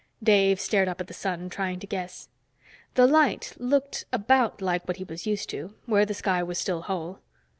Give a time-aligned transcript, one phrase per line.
[0.23, 2.29] Dave stared up at the sun, trying to guess.
[2.95, 6.81] The light looked about like what he was used to, where the sky was still
[6.81, 7.19] whole.